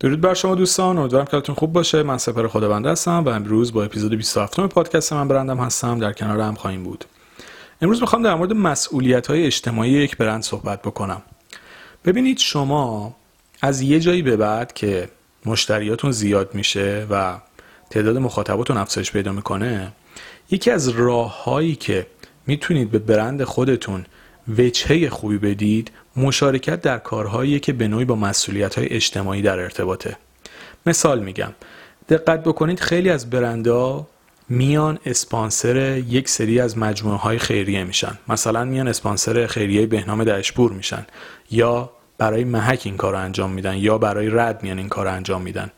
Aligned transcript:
درود 0.00 0.20
بر 0.20 0.34
شما 0.34 0.54
دوستان 0.54 0.98
امیدوارم 0.98 1.42
که 1.42 1.52
خوب 1.52 1.72
باشه. 1.72 2.02
من 2.02 2.18
سپر 2.18 2.48
خداونده 2.48 2.90
هستم 2.90 3.24
و 3.24 3.28
امروز 3.28 3.72
با 3.72 3.84
اپیزود 3.84 4.14
27 4.14 4.60
پادکست 4.60 5.12
من 5.12 5.28
برندم 5.28 5.58
هستم. 5.58 5.98
در 5.98 6.12
کنار 6.12 6.40
هم 6.40 6.54
خواهیم 6.54 6.84
بود. 6.84 7.04
امروز 7.82 8.00
می‌خوام 8.00 8.22
در 8.22 8.34
مورد 8.34 8.52
مسئولیت 8.52 9.26
های 9.26 9.46
اجتماعی 9.46 9.90
یک 9.90 10.16
برند 10.16 10.42
صحبت 10.42 10.82
بکنم. 10.82 11.22
ببینید 12.04 12.38
شما 12.38 13.16
از 13.60 13.80
یه 13.80 14.00
جایی 14.00 14.22
به 14.22 14.36
بعد 14.36 14.72
که 14.72 15.08
مشتریاتون 15.44 16.12
زیاد 16.12 16.54
میشه 16.54 17.06
و 17.10 17.38
تعداد 17.90 18.18
مخاطباتون 18.18 18.76
افزایش 18.76 19.12
پیدا 19.12 19.32
می‌کنه 19.32 19.92
یکی 20.50 20.70
از 20.70 20.88
راههایی 20.88 21.74
که 21.76 22.06
می‌تونید 22.46 22.90
به 22.90 22.98
برند 22.98 23.44
خودتون 23.44 24.06
وجهه 24.58 25.08
خوبی 25.08 25.38
بدید 25.38 25.90
مشارکت 26.18 26.80
در 26.80 26.98
کارهایی 26.98 27.60
که 27.60 27.72
به 27.72 27.88
نوعی 27.88 28.04
با 28.04 28.14
مسئولیت 28.14 28.74
های 28.74 28.86
اجتماعی 28.86 29.42
در 29.42 29.58
ارتباطه. 29.58 30.16
مثال 30.86 31.20
میگم. 31.20 31.52
دقت 32.08 32.42
بکنید 32.42 32.80
خیلی 32.80 33.10
از 33.10 33.30
برندها 33.30 34.06
میان 34.48 34.98
اسپانسر 35.06 35.76
یک 36.08 36.28
سری 36.28 36.60
از 36.60 36.78
مجموعه 36.78 37.18
های 37.18 37.38
خیریه 37.38 37.84
میشن. 37.84 38.18
مثلا 38.28 38.64
میان 38.64 38.88
اسپانسر 38.88 39.46
خیریه 39.46 39.86
بهنام 39.86 40.24
دشپور 40.24 40.72
میشن. 40.72 41.06
یا 41.50 41.90
برای 42.18 42.44
محک 42.44 42.82
این 42.84 42.96
کار 42.96 43.14
انجام 43.14 43.50
میدن 43.50 43.76
یا 43.76 43.98
برای 43.98 44.30
رد 44.30 44.62
میان 44.62 44.78
این 44.78 44.88
کار 44.88 45.08
انجام 45.08 45.42
میدن. 45.42 45.70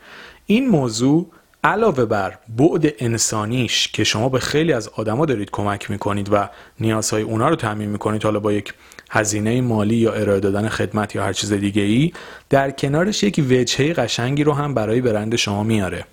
این 0.46 0.68
موضوع 0.68 1.26
علاوه 1.64 2.04
بر 2.04 2.38
بعد 2.48 2.94
انسانیش 2.98 3.88
که 3.88 4.04
شما 4.04 4.28
به 4.28 4.38
خیلی 4.38 4.72
از 4.72 4.88
آدما 4.88 5.26
دارید 5.26 5.50
کمک 5.50 5.90
می‌کنید 5.90 6.32
و 6.32 6.48
نیازهای 6.80 7.22
اونا 7.22 7.48
رو 7.48 7.56
تعمین 7.56 7.88
می‌کنید 7.88 8.24
حالا 8.24 8.40
با 8.40 8.52
یک 8.52 8.74
هزینه 9.10 9.60
مالی 9.60 9.96
یا 9.96 10.12
ارائه 10.12 10.40
دادن 10.40 10.68
خدمت 10.68 11.14
یا 11.14 11.24
هر 11.24 11.32
چیز 11.32 11.52
دیگه 11.52 11.82
ای 11.82 12.12
در 12.50 12.70
کنارش 12.70 13.22
یک 13.22 13.44
وجهه 13.50 13.92
قشنگی 13.92 14.44
رو 14.44 14.52
هم 14.52 14.74
برای 14.74 15.00
برند 15.00 15.36
شما 15.36 15.62
میاره. 15.62 16.04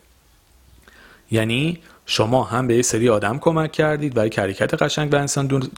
یعنی 1.31 1.79
شما 2.05 2.43
هم 2.43 2.67
به 2.67 2.75
یه 2.75 2.81
سری 2.81 3.09
آدم 3.09 3.39
کمک 3.39 3.71
کردید 3.71 4.17
و 4.17 4.25
یک 4.25 4.39
حرکت 4.39 4.81
قشنگ 4.81 5.13
و 5.13 5.15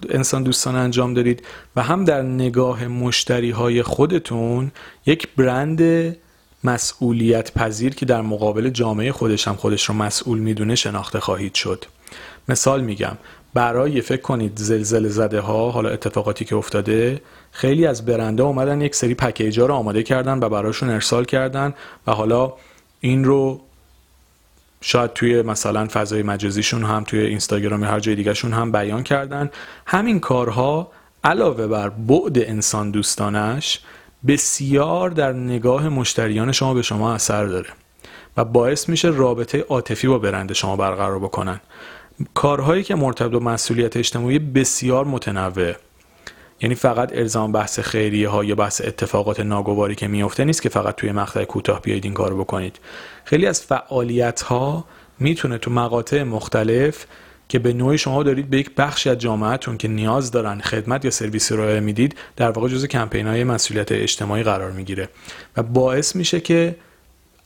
انسان, 0.09 0.44
دوستان 0.44 0.75
انجام 0.75 1.14
دارید 1.14 1.44
و 1.75 1.84
هم 1.84 2.03
در 2.06 2.22
نگاه 2.22 2.88
مشتری 2.88 3.52
های 3.52 3.84
خودتون 3.84 4.72
یک 5.06 5.28
برند 5.38 6.16
مسئولیت 6.64 7.54
پذیر 7.54 7.96
که 7.96 8.06
در 8.06 8.22
مقابل 8.22 8.70
جامعه 8.70 9.12
خودش 9.12 9.48
هم 9.48 9.56
خودش 9.56 9.86
رو 9.86 9.96
مسئول 9.96 10.40
می‌دونه 10.40 10.76
شناخته 10.76 11.20
خواهید 11.20 11.54
شد. 11.54 11.86
مثال 12.50 12.82
میگم 12.82 13.18
برای 13.54 14.02
فکر 14.02 14.22
کنید 14.22 14.52
زلزله 14.56 15.10
زده 15.10 15.40
ها 15.40 15.72
حالا 15.72 15.90
اتفاقاتی 15.90 16.46
که 16.46 16.56
افتاده 16.56 17.22
خیلی 17.52 17.86
از 17.86 18.06
برنده 18.06 18.44
اومدن 18.44 18.82
یک 18.82 18.96
سری 18.96 19.14
پکیج 19.14 19.60
ها 19.60 19.66
رو 19.66 19.74
آماده 19.74 20.04
کردن 20.04 20.40
و 20.40 20.50
براشون 20.50 20.90
ارسال 20.90 21.26
کردن 21.26 21.74
و 22.08 22.12
حالا 22.12 22.54
این 23.00 23.24
رو 23.24 23.62
شاید 24.82 25.14
توی 25.14 25.42
مثلا 25.42 25.88
فضای 25.88 26.24
مجازیشون 26.24 26.84
هم 26.84 27.04
توی 27.04 27.20
اینستاگرام 27.20 27.84
هر 27.84 28.00
جای 28.00 28.16
دیگهشون 28.16 28.54
هم 28.54 28.72
بیان 28.72 29.04
کردن. 29.04 29.50
همین 29.86 30.20
کارها 30.20 30.92
علاوه 31.24 31.68
بر 31.68 31.90
بعد 31.90 32.38
انسان 32.38 32.92
دوستانش 32.92 33.80
بسیار 34.28 35.09
در 35.09 35.34
نگاه 35.34 35.89
مشتریان 35.89 36.52
شما 36.52 36.73
به 36.73 36.81
شما 36.81 37.14
اثر 37.14 37.45
داره 37.45 37.70
و 38.38 38.45
باعث 38.45 38.89
میشه 38.89 39.08
رابطه 39.08 39.66
عاطفی 39.70 40.08
با 40.08 40.20
برند 40.20 40.53
شما 40.53 40.75
برقرار 40.75 41.20
بکنن. 41.20 41.59
کارهایی 42.34 42.84
که 42.84 42.95
مرتبط 42.95 43.31
با 43.31 43.40
مسئولیت 43.40 43.97
اجتماعی 43.97 44.40
بسیار 44.40 45.06
متنوع 45.06 45.73
یعنی 46.62 46.75
فقط 46.75 47.09
ارزام 47.14 47.52
بحث 47.52 47.80
خیریه 47.80 48.30
ها 48.30 48.44
یا 48.44 48.56
بحث 48.56 48.81
اتفاقات 48.86 49.40
ناگواری 49.40 49.95
که 49.95 50.08
میفته 50.08 50.45
نیست 50.45 50.62
که 50.62 50.70
فقط 50.70 50.95
توی 50.95 51.12
مقطع 51.12 51.44
کوتاه 51.44 51.81
بیایید 51.81 52.06
این 52.06 52.14
کارو 52.14 52.38
بکنید. 52.38 52.80
خیلی 53.23 53.45
از 53.45 53.62
فعالیت 53.62 54.42
ها 54.42 54.86
می‌تونه 55.20 55.58
تو 55.58 55.72
مقاطع 55.72 56.23
مختلف 56.23 57.06
که 57.50 57.59
به 57.59 57.73
نوعی 57.73 57.97
شما 57.97 58.23
دارید 58.23 58.50
به 58.50 58.58
یک 58.58 58.75
بخشی 58.78 59.09
از 59.09 59.17
جامعهتون 59.17 59.78
که 59.78 59.88
نیاز 59.88 60.31
دارن 60.31 60.59
خدمت 60.59 61.06
یا 61.06 61.12
سرویسی 61.12 61.56
رو 61.56 61.81
می‌دید 61.81 62.16
در 62.35 62.51
واقع 62.51 62.68
جزء 62.68 62.88
کمپین 62.88 63.28
های 63.28 63.44
مسئولیت 63.44 63.91
اجتماعی 63.91 64.44
قرار 64.44 64.72
می‌گیره. 64.72 65.09
و 65.57 65.63
باعث 65.63 66.16
میشه 66.16 66.40
که 66.40 66.75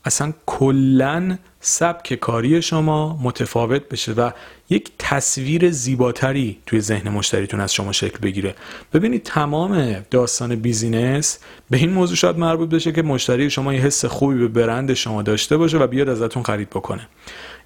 اصلا 0.05 0.33
کلا 0.45 1.37
سبک 1.59 2.13
کاری 2.13 2.61
شما 2.61 3.19
متفاوت 3.21 3.89
بشه 3.89 4.11
و 4.11 4.31
یک 4.69 4.91
تصویر 4.99 5.71
زیباتری 5.71 6.57
توی 6.65 6.81
ذهن 6.81 7.09
مشتریتون 7.09 7.59
از 7.59 7.73
شما 7.73 7.91
شکل 7.91 8.17
بگیره. 8.17 8.55
ببینید 8.93 9.23
تمام 9.23 9.95
داستان 10.11 10.55
بیزینس 10.55 11.39
به 11.69 11.77
این 11.77 11.89
موضوع 11.89 12.15
شاید 12.15 12.37
مربوط 12.37 12.69
بشه 12.69 12.91
که 12.91 13.01
مشتری 13.01 13.49
شما 13.49 13.73
یه 13.73 13.81
حس 13.81 14.05
خوبی 14.05 14.39
به 14.39 14.47
برند 14.47 14.93
شما 14.93 15.21
داشته 15.21 15.57
باشه 15.57 15.77
و 15.77 15.87
بیاد 15.87 16.09
ازتون 16.09 16.43
خرید 16.43 16.69
بکنه. 16.69 17.07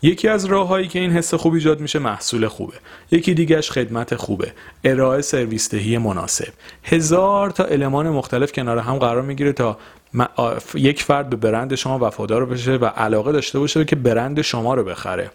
یکی 0.02 0.28
از 0.28 0.46
راههایی 0.46 0.88
که 0.88 1.00
این 1.00 1.12
حس 1.12 1.34
خوب 1.34 1.54
ایجاد 1.54 1.80
میشه 1.80 2.00
محصول 2.00 2.48
خوبه. 2.48 2.74
یکی 3.12 3.34
دیگهش 3.34 3.72
خدمت 3.72 4.16
خوبه. 4.16 4.52
ارائه 4.84 5.22
سرویس 5.22 5.70
دهی 5.70 5.98
مناسب. 5.98 6.54
هزار 6.84 7.50
تا 7.50 7.64
المان 7.64 8.10
مختلف 8.10 8.52
کنار 8.52 8.78
هم 8.78 8.98
قرار 8.98 9.22
می‌گیره 9.22 9.54
تا 9.54 9.78
یک 10.76 11.04
فرد 11.04 11.30
به 11.30 11.36
برند 11.36 11.76
شما 11.76 12.08
وفادار 12.08 12.46
بشه 12.46 12.72
و 12.72 12.86
علاقه 12.86 13.32
داشته 13.32 13.60
باشه 13.60 13.86
که 13.86 13.96
برند 13.96 14.42
شما 14.42 14.74
رو 14.74 14.84
بخره. 14.84 15.32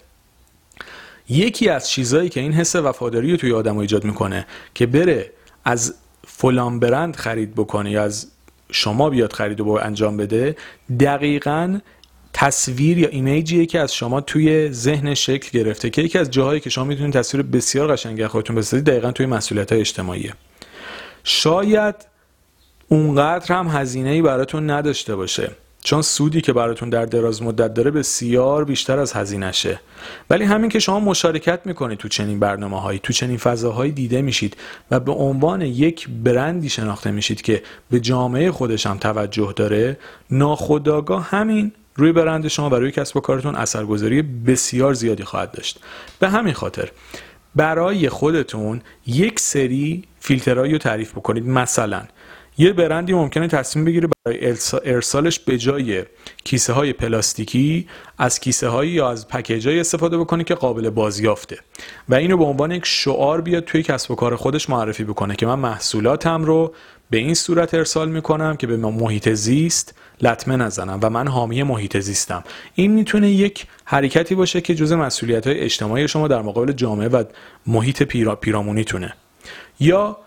یکی 1.29 1.69
از 1.69 1.91
چیزهایی 1.91 2.29
که 2.29 2.41
این 2.41 2.53
حس 2.53 2.77
وفاداری 2.77 3.31
رو 3.31 3.37
توی 3.37 3.53
آدم 3.53 3.79
ایجاد 3.79 4.05
می‌کنه 4.05 4.47
که 4.75 4.87
بره 4.87 5.31
از 5.65 5.95
فلان 6.27 6.79
برند 6.79 7.17
خرید 7.17 7.55
بکنه 7.55 7.91
یا 7.91 8.03
از 8.03 8.27
شما 8.71 9.11
بیاد 9.11 9.33
خرید 9.33 9.61
و 9.61 9.69
انجام 9.69 10.17
بده 10.17 10.57
دقیقا 11.01 11.79
تصویر 12.33 12.99
یا 12.99 13.09
ایمیجیه 13.09 13.67
که 13.67 13.81
از 13.81 13.95
شما 13.95 14.21
توی 14.21 14.73
ذهن 14.73 15.15
شکل 15.15 15.59
گرفته 15.59 15.91
که 15.91 16.03
یکی 16.03 16.19
از 16.19 16.31
جاهایی 16.31 16.61
که 16.61 16.71
شما 16.71 16.85
می‌تونید 16.85 17.15
تصویر 17.15 17.43
بسیار 17.43 17.93
قشنگی 17.93 18.27
خودتون 18.27 18.57
بسازید 18.57 18.85
دقیقا 18.85 19.13
توی 19.13 19.27
مسئولیت 19.27 19.73
های 19.73 19.81
اجتماعیه. 19.81 20.35
شاید 21.25 21.95
اونقدر 22.89 23.55
هم 23.55 23.69
هزینه 23.69 24.11
ای 24.11 24.23
براتون 24.23 24.71
نداشته 24.71 25.17
باشه 25.17 25.51
چون 25.85 26.03
سودی 26.03 26.41
که 26.41 26.53
براتون 26.53 26.91
در 26.91 27.07
دراز 27.07 27.43
مدت 27.43 27.75
داره 27.75 27.91
بسیار 27.91 28.65
بیشتر 28.65 28.99
از 28.99 29.13
هزینهشه. 29.13 29.81
ولی 30.31 30.45
همین 30.45 30.71
که 30.71 30.79
شما 30.79 31.01
مشارکت 31.01 31.61
می‌کنید 31.65 31.99
تو 31.99 32.09
چنین 32.09 32.41
برنامه 32.41 32.81
هایی 32.81 33.01
تو 33.03 33.13
چنین 33.13 33.37
فضاهایی 33.37 33.93
دیده 33.93 34.23
میشید 34.23 34.57
و 34.91 35.01
به 35.01 35.13
عنوان 35.13 35.63
یک 35.63 36.09
برندی 36.25 36.69
شناخته 36.69 37.11
میشید 37.11 37.43
که 37.43 37.63
به 37.91 38.01
جامعه 38.01 38.51
خودش 38.51 38.87
هم 38.87 38.99
توجه 38.99 39.53
داره 39.57 39.99
ناخداگاه 40.31 41.29
همین 41.31 41.73
روی 41.95 42.13
برند 42.13 42.49
شما 42.49 42.71
و 42.71 42.75
روی 42.75 42.91
کسب 42.91 43.17
و 43.17 43.21
کارتون 43.21 43.57
اثرگذاری 43.57 44.23
بسیار 44.23 44.95
زیادی 44.95 45.25
خواهد 45.25 45.51
داشت. 45.51 45.81
به 46.19 46.29
همین 46.29 46.55
خاطر 46.55 46.91
برای 47.55 48.09
خودتون 48.09 48.83
یک 49.07 49.41
سری 49.41 50.05
فیلترهایی 50.21 50.73
رو 50.73 50.79
تعریف 50.79 51.13
بکنید. 51.13 51.47
مثلا 51.47 52.03
یه 52.59 52.73
برندی 52.73 53.13
ممکنه 53.13 53.49
تصمیم 53.49 53.85
بگیره 53.85 54.09
برای 54.25 54.55
ارسالش 54.85 55.39
به 55.39 55.59
جای 55.59 56.05
کیسه 56.45 56.73
های 56.73 56.93
پلاستیکی 56.93 57.89
از 58.19 58.41
کیسه 58.41 58.69
هایی 58.69 58.91
یا 58.91 59.11
از 59.11 59.29
پکیج 59.29 59.69
استفاده 59.69 60.19
بکنه 60.19 60.45
که 60.45 60.55
قابل 60.55 60.91
بازیافته. 60.91 61.59
و 62.09 62.15
اینو 62.15 62.37
به 62.37 62.45
عنوان 62.45 62.71
یک 62.71 62.87
شعار 62.87 63.41
بیاد 63.41 63.65
توی 63.65 63.83
کسب 63.83 64.11
و 64.11 64.15
کار 64.15 64.37
خودش 64.37 64.71
معرفی 64.71 65.05
بکنه 65.05 65.37
که 65.37 65.47
من 65.47 65.59
محصولاتم 65.59 66.45
رو 66.45 66.75
به 67.11 67.19
این 67.19 67.35
صورت 67.35 67.75
ارسال 67.75 68.09
می‌کنم 68.09 68.57
که 68.57 68.67
به 68.67 68.77
محیط 68.77 69.29
زیست 69.29 69.95
لطمه 70.21 70.57
نزنم 70.57 70.99
و 71.03 71.11
من 71.11 71.29
حامی 71.29 71.63
محیط 71.63 71.99
زیستم. 71.99 72.45
این 72.75 72.93
می‌تونه 72.93 73.31
یک 73.31 73.67
حرکتی 73.85 74.35
باشه 74.35 74.61
که 74.61 74.75
جز 74.75 74.93
مسئولیت 74.93 75.47
های 75.47 75.61
اجتماعی 75.61 76.09
شما 76.09 76.29
در 76.29 76.43
مقابل 76.43 76.73
جامعه 76.73 77.09
و 77.09 77.25
محیط 77.67 78.03
پیرا 78.03 78.37
پیرامونیتونه. 78.37 79.15
یا 79.81 80.19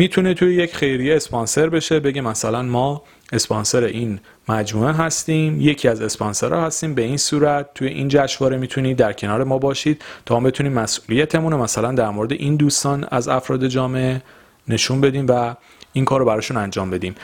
می‌تونه 0.00 0.34
توی 0.34 0.54
یک 0.54 0.76
خیریه 0.76 1.16
اسپانسر 1.16 1.68
بشه 1.68 2.00
بگه 2.00 2.20
مثلا 2.20 2.62
ما 2.62 3.02
اسپانسر 3.32 3.84
این 3.84 4.20
مجموعه 4.48 4.92
هستیم 4.92 5.60
یکی 5.60 5.88
از 5.88 6.02
اسپانسرها 6.02 6.66
هستیم 6.66 6.94
به 6.94 7.02
این 7.02 7.16
صورت 7.16 7.74
توی 7.74 7.88
این 7.88 8.08
جشنواره 8.08 8.56
می‌تونید 8.56 8.96
در 8.96 9.12
کنار 9.12 9.44
ما 9.44 9.58
باشید 9.58 10.02
تا 10.26 10.40
ما 10.40 10.46
بتونیم 10.46 10.72
مسئولیتمون 10.72 11.54
مثلا 11.54 11.92
در 11.92 12.10
مورد 12.10 12.32
این 12.32 12.56
دوستان 12.56 13.06
از 13.10 13.28
افراد 13.28 13.66
جامعه 13.66 14.22
نشون 14.68 15.00
بدیم 15.00 15.26
و 15.28 15.54
این 15.92 16.04
کار 16.04 16.20
رو 16.20 16.26
براشون 16.26 16.56
انجام 16.56 16.90
بدیم. 16.90 17.14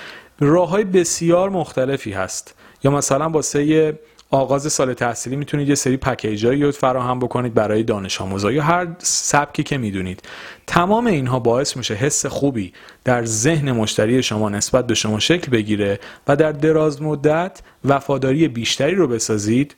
راه 0.41 0.69
های 0.69 0.85
بسیار 0.85 1.51
مختلفی 1.51 2.13
هست. 2.13 2.55
یا 2.85 2.91
مثلا 2.91 3.29
با 3.29 3.43
سه 3.43 3.99
آغاز 4.35 4.73
سال 4.73 4.95
تحصیلی 4.95 5.37
می‌تونید 5.37 5.69
یه 5.69 5.75
سری 5.75 5.97
پکیجایی 5.97 6.63
رو 6.63 6.73
فراهم 6.73 7.19
بکنید 7.19 7.55
برای 7.55 7.83
دانش 7.83 8.21
آموزا 8.21 8.53
یا 8.53 8.63
هر 8.63 8.87
سبکی 8.99 9.63
که 9.63 9.79
می‌دونید. 9.79 10.23
تمام 10.67 11.07
اینها 11.07 11.39
باعث 11.39 11.77
میشه 11.77 11.95
حس 11.95 12.27
خوبی 12.27 12.73
در 13.05 13.25
ذهن 13.25 13.73
مشتری 13.73 14.23
شما 14.23 14.49
نسبت 14.49 14.87
به 14.87 14.95
شما 14.95 15.19
شکل 15.19 15.51
بگیره 15.51 16.01
و 16.29 16.37
در 16.37 16.53
دراز 16.53 17.03
مدت 17.03 17.61
وفاداری 17.85 18.49
بیشتری 18.49 18.95
رو 18.95 19.09
بسازید 19.09 19.75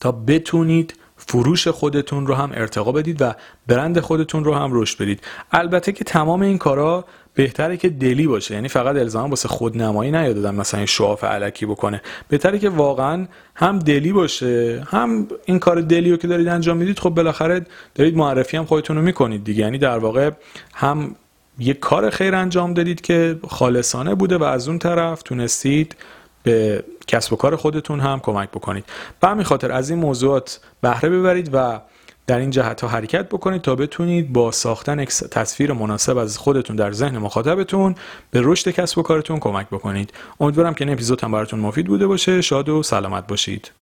تا 0.00 0.12
بتونید 0.12 0.94
فروش 1.26 1.68
خودتون 1.68 2.26
رو 2.26 2.34
هم 2.34 2.50
ارتقا 2.54 2.92
بدید 2.92 3.22
و 3.22 3.32
برند 3.66 4.00
خودتون 4.00 4.44
رو 4.44 4.54
هم 4.54 4.70
رشد 4.72 5.02
بدید. 5.02 5.20
البته 5.52 5.92
که 5.92 6.04
تمام 6.04 6.42
این 6.42 6.58
کارا 6.58 7.04
بهتره 7.34 7.76
که 7.76 7.88
دلی 7.88 8.26
باشه. 8.26 8.54
یعنی 8.54 8.68
فقط 8.68 8.96
الزاما 8.96 9.28
واسه 9.28 9.48
خودنمایی 9.48 10.10
نیادادن 10.10 10.54
مثلا 10.54 10.86
شعاف 10.86 11.24
علکی 11.24 11.66
بکنه. 11.66 12.02
بهتره 12.28 12.58
که 12.58 12.68
واقعا 12.68 13.26
هم 13.54 13.78
دلی 13.78 14.12
باشه 14.12 14.82
هم 14.86 15.28
این 15.44 15.58
کار 15.58 15.80
دلی 15.80 16.10
رو 16.10 16.16
که 16.16 16.28
دارید 16.28 16.48
انجام 16.48 16.76
می‌دید 16.76 16.98
خب 16.98 17.10
بالاخره 17.10 17.66
دارید 17.94 18.16
معرفی 18.16 18.56
هم 18.56 18.64
خودتون 18.64 18.96
رو 18.96 19.02
می‌کنید 19.02 19.44
دیگه. 19.44 19.60
یعنی 19.60 19.78
در 19.78 19.98
واقع 19.98 20.30
هم 20.74 21.16
یه 21.58 21.74
کار 21.74 22.10
خیر 22.10 22.34
انجام 22.34 22.74
دادید 22.74 23.00
که 23.00 23.38
خالصانه 23.48 24.14
بوده 24.14 24.38
و 24.38 24.42
از 24.42 24.68
اون 24.68 24.78
طرف 24.78 25.22
تونستید 25.22 25.96
به 26.44 26.84
کسب 27.06 27.32
و 27.32 27.36
کار 27.36 27.56
خودتون 27.56 28.00
هم 28.00 28.20
کمک 28.20 28.50
بکنید. 28.50 28.84
به 29.20 29.28
همین 29.28 29.44
خاطر 29.44 29.72
از 29.72 29.90
این 29.90 29.98
موضوعات 29.98 30.60
بهره 30.80 31.08
ببرید 31.08 31.50
و 31.52 31.80
در 32.26 32.38
این 32.38 32.50
جهت 32.50 32.80
ها 32.80 32.88
حرکت 32.88 33.28
بکنید 33.28 33.62
تا 33.62 33.74
بتونید 33.74 34.32
با 34.32 34.50
ساختن 34.50 35.04
تصویر 35.04 35.72
مناسب 35.72 36.16
از 36.16 36.38
خودتون 36.38 36.76
در 36.76 36.92
ذهن 36.92 37.18
مخاطبتون 37.18 37.94
به 38.30 38.40
رشد 38.44 38.70
کسب 38.70 38.98
و 38.98 39.02
کارتون 39.02 39.38
کمک 39.38 39.66
بکنید. 39.66 40.12
امیدوارم 40.40 40.74
که 40.74 40.84
این 40.84 40.92
اپیزود 40.92 41.20
هم 41.20 41.32
براتون 41.32 41.60
مفید 41.60 41.86
بوده 41.86 42.06
باشه. 42.06 42.40
شاد 42.40 42.68
و 42.68 42.82
سلامت 42.82 43.26
باشید. 43.26 43.83